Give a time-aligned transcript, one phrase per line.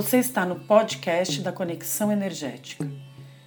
[0.00, 2.90] Você está no podcast da Conexão Energética.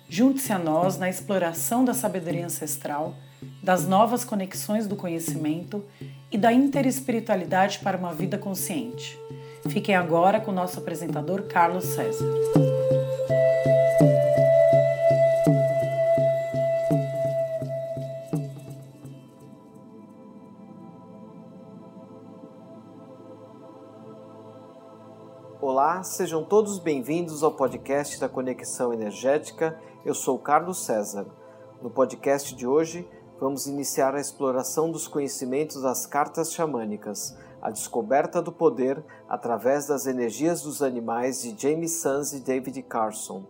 [0.08, 3.16] Junte-se a nós na exploração da sabedoria ancestral,
[3.64, 5.84] das novas conexões do conhecimento
[6.34, 9.20] e da interespiritualidade para uma vida consciente.
[9.70, 12.25] Fiquem agora com o nosso apresentador Carlos César.
[25.61, 29.79] Olá, sejam todos bem-vindos ao podcast da Conexão Energética.
[30.04, 31.27] Eu sou Carlos César.
[31.79, 33.08] No podcast de hoje,
[33.44, 40.08] vamos iniciar a exploração dos conhecimentos das cartas xamânicas, a descoberta do poder através das
[40.08, 43.44] energias dos animais de James Sons e David Carson.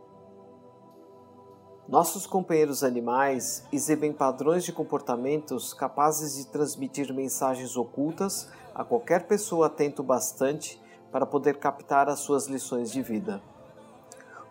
[1.88, 9.68] Nossos companheiros animais exibem padrões de comportamentos capazes de transmitir mensagens ocultas a qualquer pessoa
[9.68, 13.44] atento bastante para poder captar as suas lições de vida.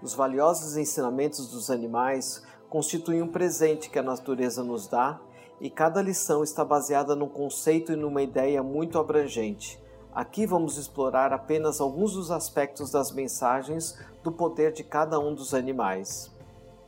[0.00, 5.20] Os valiosos ensinamentos dos animais constituem um presente que a natureza nos dá
[5.62, 9.80] e cada lição está baseada num conceito e numa ideia muito abrangente.
[10.12, 15.54] Aqui vamos explorar apenas alguns dos aspectos das mensagens do poder de cada um dos
[15.54, 16.34] animais.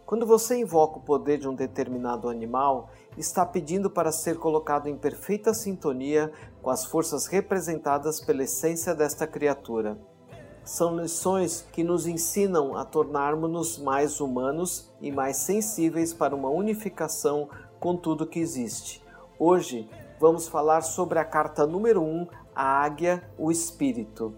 [0.05, 4.97] Quando você invoca o poder de um determinado animal, está pedindo para ser colocado em
[4.97, 9.97] perfeita sintonia com as forças representadas pela essência desta criatura.
[10.65, 17.49] São lições que nos ensinam a tornarmos-nos mais humanos e mais sensíveis para uma unificação
[17.85, 19.05] com tudo que existe.
[19.39, 19.87] Hoje
[20.19, 24.35] vamos falar sobre a carta número 1, um, a águia, o espírito.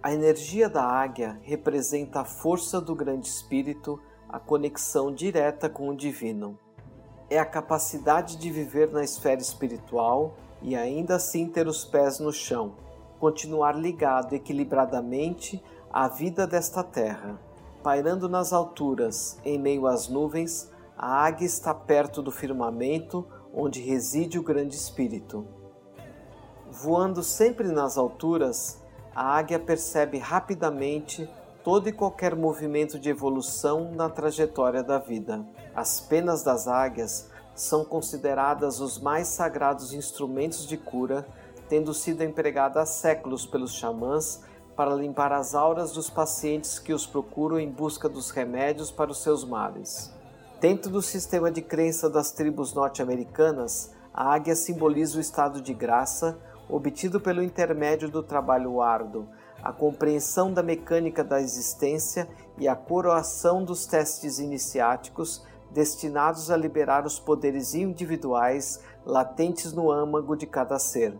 [0.00, 5.96] A energia da águia representa a força do grande espírito, a conexão direta com o
[5.96, 6.56] divino.
[7.28, 12.32] É a capacidade de viver na esfera espiritual e ainda assim ter os pés no
[12.32, 12.76] chão,
[13.18, 15.60] continuar ligado equilibradamente
[15.92, 17.49] à vida desta terra.
[17.82, 24.38] Pairando nas alturas, em meio às nuvens, a águia está perto do firmamento onde reside
[24.38, 25.46] o grande espírito.
[26.70, 28.82] Voando sempre nas alturas,
[29.14, 31.28] a águia percebe rapidamente
[31.64, 35.42] todo e qualquer movimento de evolução na trajetória da vida.
[35.74, 41.26] As penas das águias são consideradas os mais sagrados instrumentos de cura,
[41.66, 44.42] tendo sido empregadas há séculos pelos xamãs
[44.80, 49.22] para limpar as auras dos pacientes que os procuram em busca dos remédios para os
[49.22, 50.10] seus males.
[50.58, 56.38] Dentro do sistema de crença das tribos norte-americanas, a águia simboliza o estado de graça,
[56.66, 59.28] obtido pelo intermédio do trabalho árduo,
[59.62, 62.26] a compreensão da mecânica da existência
[62.56, 70.34] e a coroação dos testes iniciáticos destinados a liberar os poderes individuais latentes no âmago
[70.34, 71.14] de cada ser.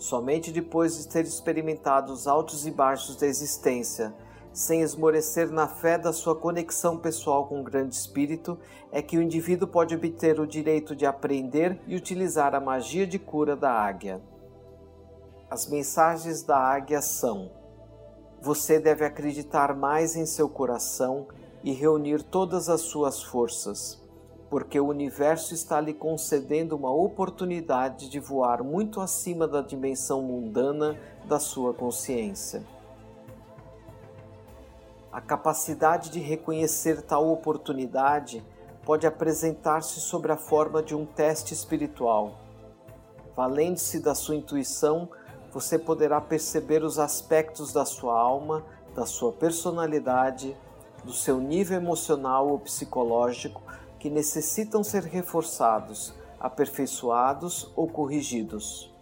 [0.00, 4.14] Somente depois de ter experimentado os altos e baixos da existência,
[4.50, 8.58] sem esmorecer na fé da sua conexão pessoal com o grande espírito,
[8.90, 13.18] é que o indivíduo pode obter o direito de aprender e utilizar a magia de
[13.18, 14.22] cura da águia.
[15.50, 17.50] As mensagens da águia são:
[18.40, 21.28] Você deve acreditar mais em seu coração
[21.62, 24.00] e reunir todas as suas forças,
[24.50, 30.98] porque o universo está lhe concedendo uma oportunidade de voar muito acima da dimensão mundana
[31.24, 32.64] da sua consciência.
[35.12, 38.44] A capacidade de reconhecer tal oportunidade
[38.84, 42.34] pode apresentar-se sob a forma de um teste espiritual.
[43.36, 45.08] Valendo-se da sua intuição,
[45.52, 48.64] você poderá perceber os aspectos da sua alma,
[48.96, 50.56] da sua personalidade,
[51.04, 53.62] do seu nível emocional ou psicológico
[54.00, 58.92] que necessitam ser reforçados, aperfeiçoados ou corrigidos.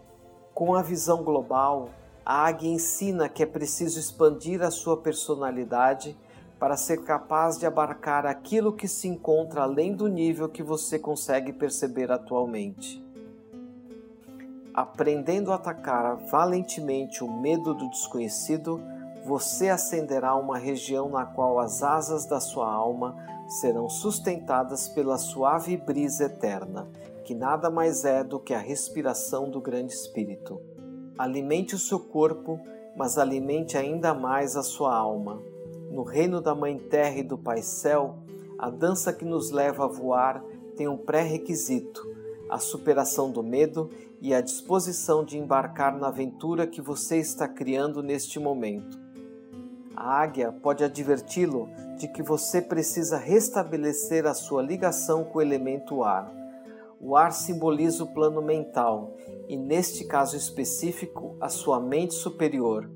[0.53, 1.89] Com a visão global,
[2.27, 6.15] a águia ensina que é preciso expandir a sua personalidade
[6.59, 11.55] para ser capaz de abarcar aquilo que se encontra além do nível que você consegue
[11.55, 13.09] perceber atualmente
[14.79, 18.81] aprendendo a atacar valentemente o medo do desconhecido,
[19.25, 23.17] você ascenderá uma região na qual as asas da sua alma
[23.49, 26.87] serão sustentadas pela suave brisa eterna,
[27.25, 30.61] que nada mais é do que a respiração do Grande Espírito.
[31.19, 32.61] Alimente o seu corpo,
[32.97, 35.43] mas alimente ainda mais a sua alma.
[35.91, 38.19] No reino da Mãe Terra e do Pai Céu,
[38.59, 40.45] a dança que nos leva a voar
[40.77, 42.19] tem um pré-requisito
[42.49, 43.91] a superação do medo
[44.21, 48.99] e a disposição de embarcar na aventura que você está criando neste momento.
[49.95, 51.69] A águia pode adverti-lo
[51.99, 56.33] de que você precisa restabelecer a sua ligação com o elemento ar.
[57.01, 59.17] O ar simboliza o plano mental
[59.49, 62.89] e, neste caso específico, a sua mente superior.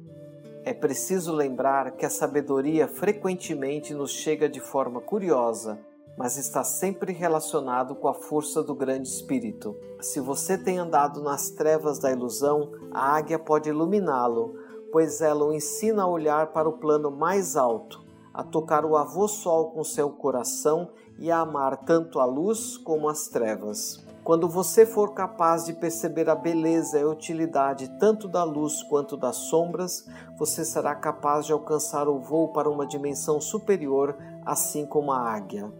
[0.64, 5.80] É preciso lembrar que a sabedoria frequentemente nos chega de forma curiosa,
[6.16, 9.76] mas está sempre relacionado com a força do grande espírito.
[10.00, 14.54] Se você tem andado nas trevas da ilusão, a águia pode iluminá-lo,
[14.92, 19.28] pois ela o ensina a olhar para o plano mais alto, a tocar o avô
[19.28, 24.04] sol com seu coração e a amar tanto a luz como as trevas.
[24.24, 29.16] Quando você for capaz de perceber a beleza e a utilidade tanto da luz quanto
[29.16, 30.06] das sombras,
[30.38, 35.72] você será capaz de alcançar o voo para uma dimensão superior, assim como a águia.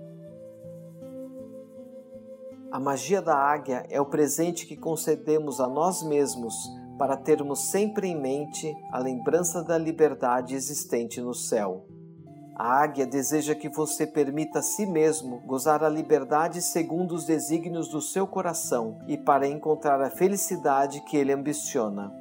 [2.72, 6.54] A magia da águia é o presente que concedemos a nós mesmos
[6.98, 11.84] para termos sempre em mente a lembrança da liberdade existente no céu.
[12.54, 17.88] A águia deseja que você permita a si mesmo gozar a liberdade segundo os desígnios
[17.88, 22.12] do seu coração e para encontrar a felicidade que ele ambiciona.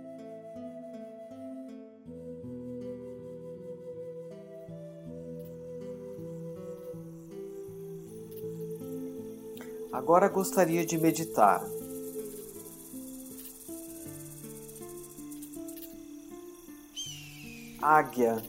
[9.92, 11.62] Agora gostaria de meditar
[17.82, 18.42] águia,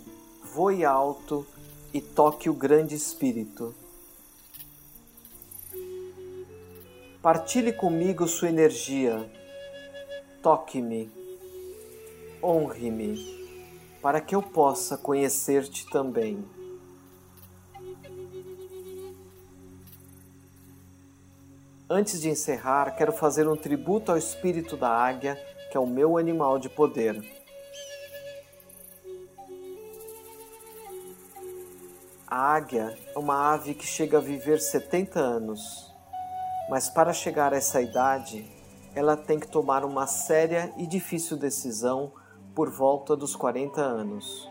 [0.54, 1.46] voe alto
[1.92, 3.74] e toque o grande espírito.
[7.20, 9.30] Partilhe comigo sua energia.
[10.42, 11.10] Toque-me,
[12.42, 13.16] honre-me,
[14.00, 16.44] para que eu possa conhecer-te também.
[21.88, 25.36] Antes de encerrar, quero fazer um tributo ao espírito da águia,
[25.70, 27.41] que é o meu animal de poder.
[32.34, 35.94] A águia é uma ave que chega a viver 70 anos,
[36.70, 38.50] mas para chegar a essa idade,
[38.94, 42.10] ela tem que tomar uma séria e difícil decisão
[42.54, 44.50] por volta dos 40 anos.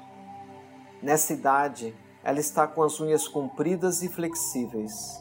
[1.01, 5.19] Nessa idade, ela está com as unhas compridas e flexíveis.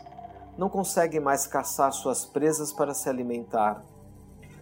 [0.59, 3.83] Não consegue mais caçar suas presas para se alimentar.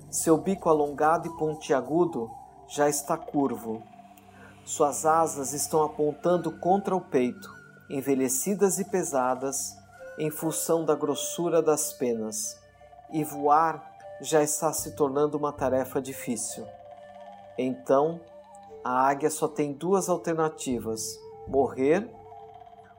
[0.09, 2.31] Seu bico alongado e pontiagudo
[2.69, 3.83] já está curvo.
[4.65, 7.58] Suas asas estão apontando contra o peito
[7.89, 9.77] envelhecidas e pesadas,
[10.19, 12.59] em função da grossura das penas,
[13.11, 16.67] e voar já está se tornando uma tarefa difícil.
[17.57, 18.21] Então,
[18.85, 22.09] a águia só tem duas alternativas: morrer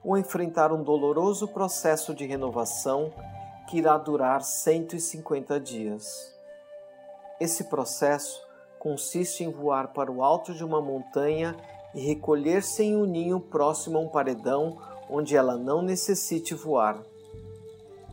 [0.04, 3.14] ou enfrentar um doloroso processo de renovação
[3.68, 6.34] que irá durar 150 dias.
[7.40, 8.42] Esse processo
[8.80, 11.56] consiste em voar para o alto de uma montanha
[11.94, 14.78] e recolher-se em um ninho próximo a um paredão
[15.10, 17.02] onde ela não necessite voar.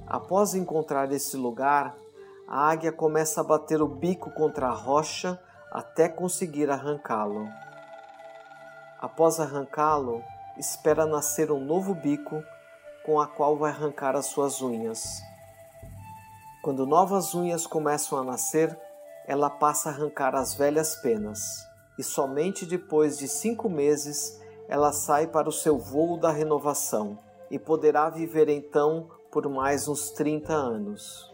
[0.07, 1.97] Após encontrar esse lugar,
[2.49, 5.39] a águia começa a bater o bico contra a rocha
[5.71, 7.49] até conseguir arrancá-lo.
[9.01, 10.23] Após arrancá-lo,
[10.57, 12.43] espera nascer um novo bico
[13.05, 15.21] com a qual vai arrancar as suas unhas.
[16.63, 18.77] Quando novas unhas começam a nascer,
[19.27, 21.67] ela passa a arrancar as velhas penas
[21.99, 27.19] e somente depois de cinco meses ela sai para o seu voo da renovação
[27.51, 31.33] e poderá viver então por mais uns 30 anos.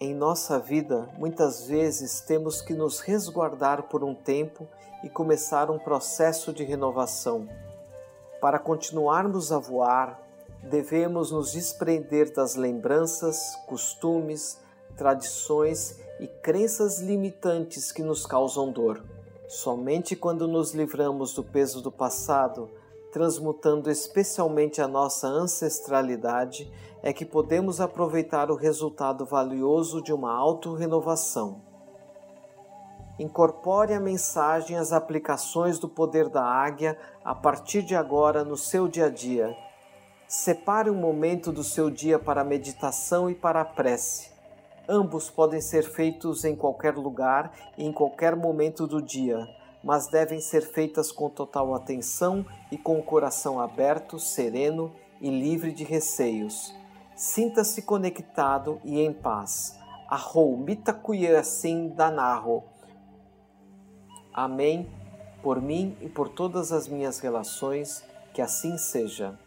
[0.00, 4.66] Em nossa vida, muitas vezes temos que nos resguardar por um tempo
[5.04, 7.48] e começar um processo de renovação.
[8.40, 10.20] Para continuarmos a voar,
[10.62, 14.60] devemos nos desprender das lembranças, costumes,
[14.96, 19.02] tradições e crenças limitantes que nos causam dor.
[19.48, 22.70] Somente quando nos livramos do peso do passado,
[23.10, 31.60] transmutando especialmente a nossa ancestralidade, é que podemos aproveitar o resultado valioso de uma auto-renovação.
[33.18, 38.86] Incorpore a mensagem às aplicações do poder da águia a partir de agora no seu
[38.86, 39.56] dia a dia.
[40.28, 44.31] Separe um momento do seu dia para a meditação e para a prece.
[44.88, 49.48] Ambos podem ser feitos em qualquer lugar e em qualquer momento do dia,
[49.82, 55.72] mas devem ser feitas com total atenção e com o coração aberto, sereno e livre
[55.72, 56.74] de receios.
[57.14, 59.78] Sinta-se conectado e em paz.
[60.08, 62.64] Arrou mitakuyasin danarro.
[64.32, 64.90] Amém.
[65.42, 69.38] Por mim e por todas as minhas relações, que assim seja.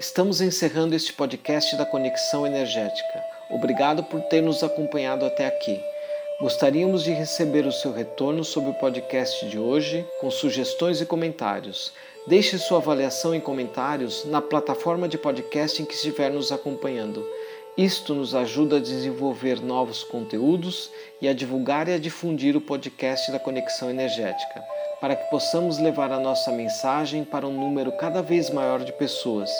[0.00, 3.22] Estamos encerrando este podcast da Conexão Energética.
[3.50, 5.78] Obrigado por ter nos acompanhado até aqui.
[6.40, 11.92] Gostaríamos de receber o seu retorno sobre o podcast de hoje, com sugestões e comentários.
[12.26, 17.22] Deixe sua avaliação em comentários na plataforma de podcast em que estiver nos acompanhando.
[17.76, 20.90] Isto nos ajuda a desenvolver novos conteúdos
[21.20, 24.64] e a divulgar e a difundir o podcast da Conexão Energética,
[25.00, 29.50] para que possamos levar a nossa mensagem para um número cada vez maior de pessoas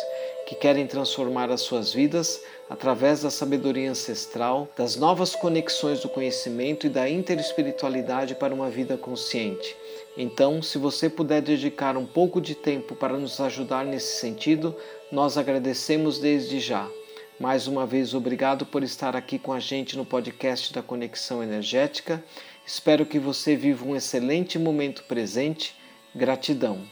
[0.51, 6.89] que querem transformar as suas vidas através da sabedoria ancestral, das novas conexões do conhecimento
[6.89, 9.77] e da interespiritualidade para uma vida consciente.
[10.19, 14.75] Então, se você puder dedicar um pouco de tempo para nos ajudar nesse sentido,
[15.13, 16.91] nós agradecemos desde já.
[17.39, 22.25] Mais uma vez, obrigado por estar aqui com a gente no podcast da Conexão Energética.
[22.67, 25.77] Espero que você viva um excelente momento presente.
[26.13, 26.85] Gratidão.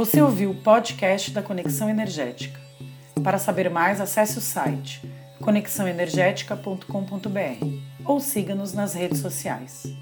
[0.00, 2.58] Você ouviu o podcast da Conexão Energética.
[3.22, 5.02] Para saber mais, acesse o site
[5.42, 7.66] conexãoenergética.com.br
[8.06, 9.94] ou siga-nos nas redes sociais.